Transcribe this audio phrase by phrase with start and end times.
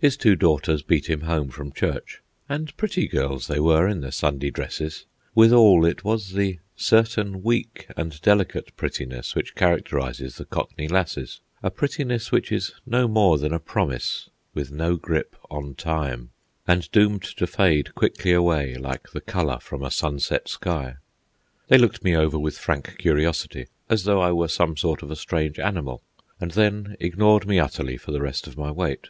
[0.00, 4.48] His two daughters beat him home from church—and pretty girls they were in their Sunday
[4.48, 11.40] dresses; withal it was the certain weak and delicate prettiness which characterises the Cockney lasses,
[11.64, 16.30] a prettiness which is no more than a promise with no grip on time,
[16.64, 20.94] and doomed to fade quickly away like the colour from a sunset sky.
[21.66, 25.16] They looked me over with frank curiosity, as though I were some sort of a
[25.16, 26.04] strange animal,
[26.40, 29.08] and then ignored me utterly for the rest of my wait.